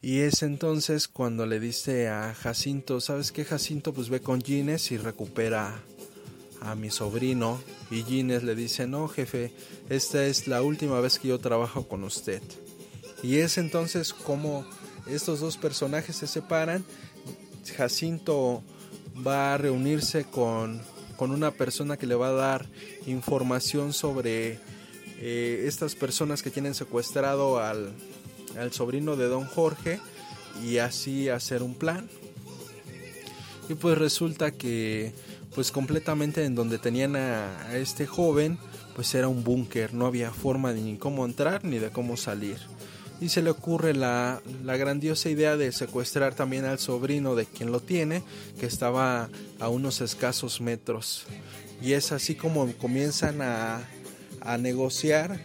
Y 0.00 0.20
es 0.20 0.44
entonces 0.44 1.08
cuando 1.08 1.46
le 1.46 1.58
dice 1.58 2.06
a 2.06 2.32
Jacinto, 2.32 3.00
¿sabes 3.00 3.32
qué 3.32 3.44
Jacinto? 3.44 3.92
Pues 3.92 4.08
ve 4.08 4.20
con 4.20 4.40
Gines 4.40 4.92
y 4.92 4.98
recupera 4.98 5.82
a 6.60 6.76
mi 6.76 6.90
sobrino. 6.90 7.60
Y 7.90 8.04
Gines 8.04 8.44
le 8.44 8.54
dice, 8.54 8.86
no 8.86 9.08
jefe, 9.08 9.52
esta 9.88 10.24
es 10.24 10.46
la 10.46 10.62
última 10.62 11.00
vez 11.00 11.18
que 11.18 11.26
yo 11.26 11.40
trabajo 11.40 11.88
con 11.88 12.04
usted. 12.04 12.40
Y 13.20 13.38
es 13.38 13.58
entonces 13.58 14.14
como 14.14 14.64
estos 15.08 15.40
dos 15.40 15.56
personajes 15.56 16.14
se 16.14 16.28
separan. 16.28 16.84
Jacinto 17.76 18.62
va 19.26 19.54
a 19.54 19.58
reunirse 19.58 20.22
con, 20.22 20.80
con 21.16 21.30
una 21.30 21.50
persona 21.50 21.96
que 21.96 22.06
le 22.06 22.14
va 22.14 22.28
a 22.28 22.32
dar 22.32 22.66
información 23.06 23.92
sobre 23.92 24.58
eh, 25.18 25.64
estas 25.66 25.94
personas 25.94 26.42
que 26.42 26.50
tienen 26.50 26.74
secuestrado 26.74 27.58
al, 27.58 27.92
al 28.58 28.72
sobrino 28.72 29.16
de 29.16 29.26
don 29.26 29.46
Jorge 29.46 30.00
y 30.64 30.78
así 30.78 31.28
hacer 31.28 31.62
un 31.62 31.74
plan. 31.74 32.08
Y 33.68 33.74
pues 33.74 33.98
resulta 33.98 34.50
que 34.52 35.12
pues 35.54 35.72
completamente 35.72 36.44
en 36.44 36.54
donde 36.54 36.78
tenían 36.78 37.16
a, 37.16 37.76
este 37.76 38.06
joven 38.06 38.58
pues 38.94 39.14
era 39.14 39.28
un 39.28 39.42
búnker, 39.42 39.94
no 39.94 40.06
había 40.06 40.30
forma 40.30 40.72
de 40.72 40.80
ni 40.80 40.96
cómo 40.96 41.24
entrar 41.24 41.64
ni 41.64 41.78
de 41.78 41.90
cómo 41.90 42.16
salir. 42.16 42.58
Y 43.20 43.30
se 43.30 43.42
le 43.42 43.50
ocurre 43.50 43.94
la, 43.94 44.42
la 44.62 44.76
grandiosa 44.76 45.30
idea 45.30 45.56
de 45.56 45.72
secuestrar 45.72 46.34
también 46.34 46.64
al 46.66 46.78
sobrino 46.78 47.34
de 47.34 47.46
quien 47.46 47.72
lo 47.72 47.80
tiene, 47.80 48.22
que 48.60 48.66
estaba 48.66 49.30
a 49.58 49.68
unos 49.68 50.00
escasos 50.00 50.60
metros. 50.60 51.24
Y 51.80 51.92
es 51.92 52.12
así 52.12 52.34
como 52.34 52.70
comienzan 52.74 53.40
a, 53.40 53.88
a 54.40 54.58
negociar 54.58 55.40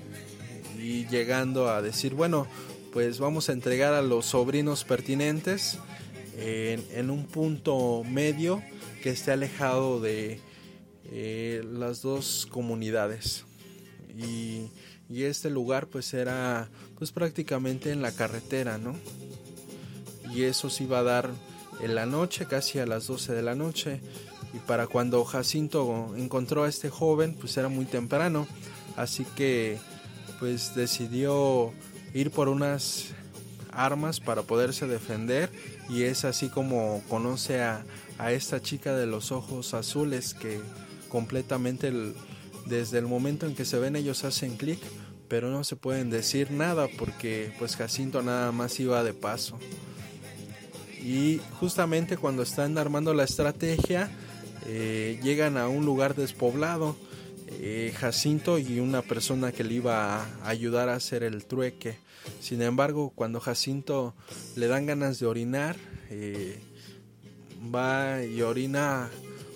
y 0.77 1.07
llegando 1.07 1.69
a 1.69 1.81
decir, 1.81 2.13
bueno, 2.13 2.47
pues 2.91 3.19
vamos 3.19 3.49
a 3.49 3.53
entregar 3.53 3.93
a 3.93 4.01
los 4.01 4.27
sobrinos 4.27 4.83
pertinentes 4.83 5.79
en, 6.37 7.09
un 7.09 7.25
punto 7.25 8.03
medio 8.03 8.61
que 9.01 9.09
esté 9.09 9.31
alejado 9.31 9.99
de 9.99 10.39
eh, 11.11 11.63
las 11.71 12.01
dos 12.01 12.47
comunidades 12.49 13.45
y, 14.17 14.67
este 15.23 15.49
lugar 15.49 15.87
pues 15.87 16.13
era 16.13 16.69
pues 16.97 17.11
prácticamente 17.11 17.91
en 17.91 18.01
la 18.01 18.11
carretera 18.11 18.77
no 18.77 18.95
y 20.33 20.43
eso 20.43 20.69
se 20.69 20.85
iba 20.85 20.99
a 20.99 21.03
dar 21.03 21.29
en 21.81 21.95
la 21.95 22.05
noche 22.05 22.45
casi 22.45 22.79
a 22.79 22.85
las 22.85 23.07
12 23.07 23.33
de 23.33 23.41
la 23.41 23.55
noche. 23.55 24.01
Y 24.53 24.59
para 24.59 24.87
cuando 24.87 25.23
Jacinto 25.23 26.13
encontró 26.15 26.63
a 26.63 26.69
este 26.69 26.89
joven 26.89 27.35
pues 27.39 27.57
era 27.57 27.69
muy 27.69 27.85
temprano. 27.85 28.47
Así 28.95 29.25
que 29.35 29.77
pues 30.39 30.75
decidió 30.75 31.71
ir 32.13 32.31
por 32.31 32.49
unas 32.49 33.07
armas 33.71 34.19
para 34.19 34.43
poderse 34.43 34.87
defender. 34.87 35.49
Y 35.89 36.03
es 36.03 36.23
así 36.25 36.49
como 36.49 37.01
conoce 37.09 37.61
a, 37.61 37.83
esta 38.29 38.61
chica 38.61 38.95
de 38.95 39.07
los 39.07 39.31
ojos 39.31 39.73
azules 39.73 40.35
que 40.35 40.61
completamente 41.09 41.91
desde 42.71 42.97
el 42.97 43.05
momento 43.05 43.45
en 43.45 43.53
que 43.53 43.65
se 43.65 43.77
ven 43.77 43.95
ellos 43.95 44.23
hacen 44.23 44.57
clic 44.57 44.79
pero 45.27 45.49
no 45.49 45.63
se 45.63 45.75
pueden 45.75 46.09
decir 46.09 46.49
nada 46.51 46.87
porque 46.97 47.53
pues 47.59 47.75
Jacinto 47.75 48.23
nada 48.23 48.51
más 48.51 48.79
iba 48.79 49.03
de 49.03 49.13
paso 49.13 49.59
y 51.03 51.39
justamente 51.59 52.17
cuando 52.17 52.43
están 52.43 52.77
armando 52.77 53.13
la 53.13 53.25
estrategia 53.25 54.09
eh, 54.65 55.19
llegan 55.21 55.57
a 55.57 55.67
un 55.67 55.85
lugar 55.85 56.15
despoblado 56.15 56.95
eh, 57.59 57.93
Jacinto 57.97 58.57
y 58.57 58.79
una 58.79 59.01
persona 59.01 59.51
que 59.51 59.63
le 59.63 59.75
iba 59.75 60.23
a 60.23 60.47
ayudar 60.47 60.87
a 60.87 60.95
hacer 60.95 61.23
el 61.23 61.45
trueque. 61.45 61.97
Sin 62.39 62.61
embargo, 62.61 63.11
cuando 63.13 63.39
Jacinto 63.41 64.13
le 64.55 64.67
dan 64.67 64.85
ganas 64.85 65.19
de 65.19 65.25
orinar, 65.25 65.75
eh, 66.09 66.59
va 67.73 68.23
y 68.23 68.41
orina 68.41 69.09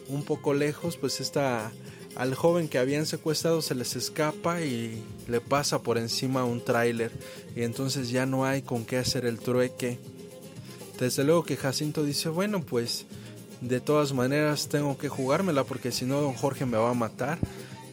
un 0.07 0.23
poco 0.23 0.53
lejos, 0.53 0.97
pues 0.97 1.21
está 1.21 1.71
al 2.15 2.33
joven 2.33 2.69
que 2.69 2.77
habían 2.77 3.05
secuestrado 3.05 3.61
se 3.61 3.75
les 3.75 3.95
escapa 3.95 4.61
y 4.61 5.03
le 5.27 5.41
pasa 5.41 5.81
por 5.81 5.97
encima 5.97 6.45
un 6.45 6.63
tráiler. 6.63 7.11
Y 7.55 7.63
entonces 7.63 8.09
ya 8.09 8.25
no 8.25 8.45
hay 8.45 8.61
con 8.61 8.85
qué 8.85 8.97
hacer 8.97 9.25
el 9.25 9.39
trueque. 9.39 9.99
Desde 10.99 11.25
luego 11.25 11.43
que 11.43 11.57
Jacinto 11.57 12.05
dice, 12.05 12.29
bueno, 12.29 12.61
pues 12.61 13.05
de 13.59 13.81
todas 13.81 14.13
maneras 14.13 14.69
tengo 14.69 14.97
que 14.97 15.09
jugármela 15.09 15.65
porque 15.65 15.91
si 15.91 16.05
no 16.05 16.21
don 16.21 16.33
Jorge 16.33 16.65
me 16.65 16.77
va 16.77 16.91
a 16.91 16.93
matar 16.93 17.37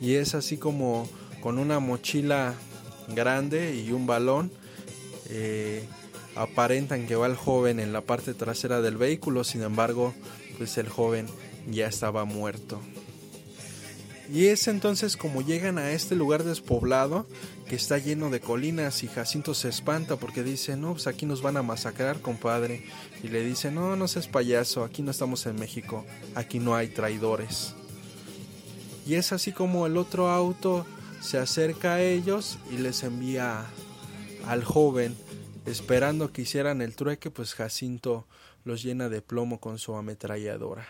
y 0.01 0.15
es 0.15 0.35
así 0.35 0.57
como 0.57 1.09
con 1.41 1.59
una 1.59 1.81
mochila 1.81 2.55
grande 3.09 3.77
y 3.77 3.91
un 3.93 4.07
balón 4.07 4.53
eh, 5.31 5.85
aparentan 6.37 7.07
que 7.07 7.17
va 7.17 7.27
el 7.27 7.37
joven 7.37 7.81
en 7.81 7.93
la 7.93 8.03
parte 8.03 8.35
trasera 8.35 8.81
del 8.81 8.97
vehículo. 8.97 9.43
Sin 9.43 9.63
embargo 9.63 10.15
pues 10.59 10.79
el 10.79 10.89
joven 10.89 11.27
ya 11.69 11.87
estaba 11.87 12.25
muerto 12.25 12.81
y 14.33 14.47
es 14.47 14.67
entonces 14.67 15.19
como 15.19 15.43
llegan 15.43 15.77
a 15.77 15.91
este 15.91 16.17
lugar 16.17 16.43
despoblado 16.43 17.27
que 17.69 17.77
está 17.77 17.99
lleno 17.99 18.31
de 18.31 18.41
colinas 18.41 19.03
y 19.03 19.09
Jacinto 19.09 19.53
se 19.53 19.69
espanta 19.69 20.17
porque 20.17 20.43
dice, 20.43 20.75
no, 20.75 20.93
pues 20.93 21.07
aquí 21.07 21.27
nos 21.27 21.43
van 21.43 21.59
a 21.59 21.63
masacrar, 21.63 22.23
compadre. 22.23 22.83
Y 23.23 23.29
le 23.29 23.45
dice, 23.45 23.71
no, 23.71 23.95
no 23.95 24.09
seas 24.09 24.29
payaso, 24.29 24.85
aquí 24.85 25.03
no 25.03 25.11
estamos 25.11 25.45
en 25.45 25.57
México, 25.57 26.07
aquí 26.35 26.61
no 26.61 26.75
hay 26.75 26.89
traidores. 26.89 27.75
Y 29.07 29.17
es 29.17 29.33
así 29.33 29.53
como 29.53 29.87
el 29.87 29.99
otro 29.99 30.31
auto 30.31 30.87
se 31.21 31.37
acerca 31.37 31.95
a 31.95 32.03
ellos 32.03 32.59
y 32.71 32.79
les 32.79 33.03
envía 33.03 33.67
al 34.47 34.65
joven 34.65 35.15
esperando 35.67 36.33
que 36.33 36.43
hicieran 36.43 36.81
el 36.81 36.97
trueque, 36.97 37.31
pues 37.31 37.53
Jacinto 37.53 38.27
los 38.65 38.83
llena 38.83 39.11
de 39.11 39.21
plomo 39.21 39.61
con 39.61 39.79
su 39.79 39.95
ametralladora. 39.95 40.89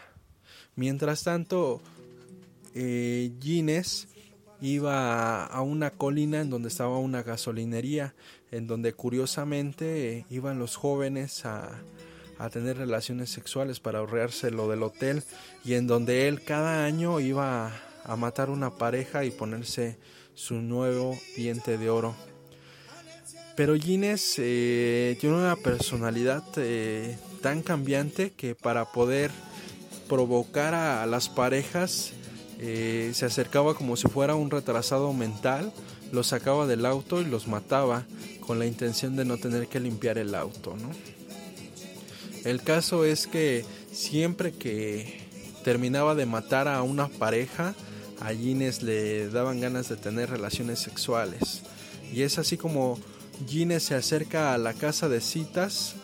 Mientras 0.77 1.25
tanto, 1.25 1.83
eh, 2.75 3.33
Gines 3.41 4.09
iba 4.61 5.45
a, 5.45 5.61
una 5.63 5.91
colina 5.91 6.41
en 6.41 6.51
donde 6.51 6.69
estaba 6.69 6.99
una 6.99 7.23
gasolinería, 7.23 8.15
en 8.51 8.67
donde 8.67 8.93
curiosamente 8.93 10.19
eh, 10.19 10.27
iban 10.31 10.59
los 10.59 10.77
jóvenes 10.77 11.45
a, 11.45 11.83
a 12.39 12.51
tener 12.51 12.77
relaciones 12.77 13.31
sexuales 13.31 13.81
para 13.81 14.01
ahorrarse 14.01 14.51
lo 14.51 14.69
del 14.69 14.83
hotel 14.83 15.23
y 15.65 15.75
en 15.75 15.87
donde 15.87 16.29
él 16.29 16.43
cada 16.43 16.85
año 16.85 17.21
iba 17.21 17.73
a 18.05 18.17
matar 18.17 18.51
una 18.51 18.71
pareja 18.71 19.25
y 19.25 19.31
ponerse 19.31 19.99
su 20.35 20.55
nuevo 20.55 21.19
diente 21.37 21.79
de 21.79 21.91
oro. 21.91 22.15
Pero 23.55 23.75
Gines 23.77 24.35
eh, 24.39 25.17
tiene 25.21 25.37
una 25.37 25.57
personalidad 25.57 26.43
eh, 26.57 27.17
tan 27.43 27.63
cambiante 27.63 28.31
que 28.31 28.55
para 28.55 28.87
poder 28.87 29.31
provocar 30.09 30.75
a, 30.75 31.05
las 31.07 31.29
parejas 31.29 32.13
eh, 32.65 33.11
se 33.13 33.27
acercaba 33.27 33.75
como 33.75 33.97
si 33.97 34.07
fuera 34.07 34.37
un 34.37 34.49
retrasado 34.49 35.13
mental, 35.13 35.73
los 36.13 36.29
sacaba 36.29 36.69
del 36.69 36.87
auto 36.87 37.21
y 37.21 37.25
los 37.25 37.49
mataba 37.49 38.07
con 38.39 38.61
la 38.61 38.67
intención 38.67 39.17
de 39.17 39.25
no 39.25 39.37
tener 39.37 39.67
que 39.67 39.81
limpiar 39.81 40.17
el 40.17 40.33
auto. 40.37 40.77
¿no? 40.81 40.91
El 42.45 42.63
caso 42.63 43.05
es 43.05 43.27
que 43.27 43.65
siempre 43.91 44.53
que 44.53 45.27
terminaba 45.65 46.15
de 46.15 46.25
matar 46.25 46.69
a 46.69 46.83
una 46.83 47.09
pareja, 47.09 47.75
a 48.21 48.33
Gines 48.33 48.85
le 48.85 49.29
daban 49.29 49.61
ganas 49.61 49.89
de 49.89 49.97
tener 49.97 50.31
relaciones 50.31 50.79
sexuales. 50.79 51.63
Y 52.13 52.23
es 52.23 52.39
así 52.39 52.57
como 52.57 52.97
Gines 53.49 53.83
se 53.83 53.97
acerca 53.97 54.55
a 54.55 54.59
la 54.59 54.75
casa 54.75 55.09
de 55.09 55.21
citas 55.21 55.97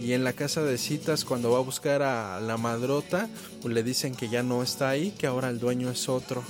y 0.00 0.12
en 0.12 0.24
la 0.24 0.32
casa 0.32 0.62
de 0.62 0.78
citas 0.78 1.24
cuando 1.24 1.50
va 1.50 1.58
a 1.58 1.62
buscar 1.62 2.02
a 2.02 2.40
la 2.40 2.56
madrota 2.56 3.28
pues 3.62 3.74
le 3.74 3.82
dicen 3.82 4.14
que 4.14 4.28
ya 4.28 4.42
no 4.42 4.62
está 4.62 4.90
ahí, 4.90 5.12
que 5.12 5.26
ahora 5.26 5.48
el 5.50 5.58
dueño 5.58 5.90
es 5.90 6.08
otro 6.08 6.42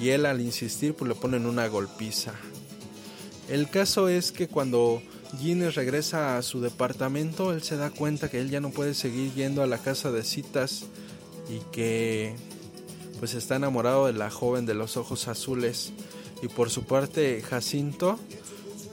y 0.00 0.10
él 0.10 0.26
al 0.26 0.40
insistir 0.40 0.94
pues 0.94 1.08
le 1.08 1.14
ponen 1.14 1.46
una 1.46 1.68
golpiza. 1.68 2.34
El 3.48 3.68
caso 3.68 4.08
es 4.08 4.32
que 4.32 4.48
cuando 4.48 5.02
Gines 5.38 5.74
regresa 5.74 6.38
a 6.38 6.42
su 6.42 6.60
departamento 6.60 7.52
él 7.52 7.62
se 7.62 7.76
da 7.76 7.90
cuenta 7.90 8.30
que 8.30 8.40
él 8.40 8.50
ya 8.50 8.60
no 8.60 8.70
puede 8.70 8.94
seguir 8.94 9.32
yendo 9.34 9.62
a 9.62 9.66
la 9.66 9.78
casa 9.78 10.10
de 10.10 10.22
citas 10.22 10.84
y 11.48 11.58
que 11.72 12.34
pues 13.18 13.34
está 13.34 13.56
enamorado 13.56 14.06
de 14.06 14.12
la 14.12 14.30
joven 14.30 14.66
de 14.66 14.74
los 14.74 14.96
ojos 14.96 15.28
azules 15.28 15.92
y 16.42 16.48
por 16.48 16.70
su 16.70 16.84
parte 16.84 17.42
Jacinto 17.42 18.18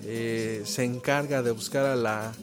eh, 0.04 0.64
se 0.66 0.84
encarga 0.84 1.44
de 1.44 1.52
buscar 1.52 1.86
a 1.86 1.96
la, 1.96 2.34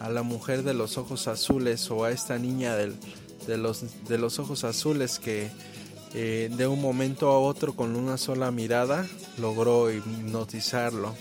a 0.00 0.10
la 0.10 0.22
mujer 0.22 0.62
de 0.62 0.74
los 0.74 0.98
ojos 0.98 1.28
azules 1.28 1.90
o 1.90 2.04
a 2.04 2.10
esta 2.10 2.38
niña 2.38 2.76
de, 2.76 3.56
los, 3.56 3.84
de 4.08 4.18
los 4.18 4.38
ojos 4.38 4.64
azules 4.64 5.18
que 5.18 5.50
eh, 6.14 6.50
de 6.56 6.66
un 6.66 6.80
momento 6.80 7.28
a 7.30 7.38
otro 7.38 7.74
con 7.74 7.96
una 7.96 8.16
sola 8.16 8.50
mirada 8.50 9.06
logró 9.38 9.90
hipnotizarlo. 9.90 11.14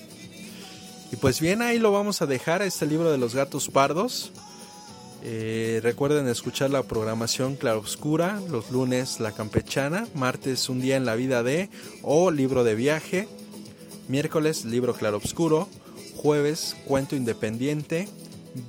Y 1.12 1.18
pues 1.18 1.40
bien, 1.40 1.62
ahí 1.62 1.80
lo 1.80 1.92
vamos 1.92 2.22
a 2.22 2.26
dejar, 2.26 2.62
este 2.62 2.86
libro 2.86 3.12
de 3.12 3.18
los 3.18 3.36
gatos 3.36 3.70
pardos. 3.70 4.32
Eh, 5.24 5.80
recuerden 5.82 6.28
escuchar 6.28 6.70
la 6.70 6.84
programación 6.84 7.56
Claroscura, 7.56 8.40
los 8.50 8.70
lunes 8.70 9.20
La 9.20 9.32
Campechana, 9.32 10.08
martes 10.14 10.70
Un 10.70 10.82
día 10.82 10.98
en 10.98 11.06
la 11.06 11.16
vida 11.16 11.42
de 11.42 11.70
o 12.04 12.30
libro 12.30 12.64
de 12.64 12.76
viaje, 12.76 13.28
miércoles 14.08 14.66
libro 14.66 14.94
Claroscuro, 14.94 15.68
jueves 16.16 16.76
cuento 16.86 17.16
independiente, 17.16 18.08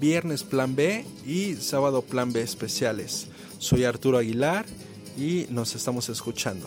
viernes 0.00 0.42
plan 0.42 0.74
B 0.76 1.04
y 1.26 1.54
sábado 1.54 2.02
plan 2.02 2.32
B 2.32 2.42
especiales. 2.42 3.28
Soy 3.58 3.84
Arturo 3.84 4.18
Aguilar 4.18 4.66
y 5.18 5.46
nos 5.50 5.74
estamos 5.74 6.08
escuchando. 6.08 6.66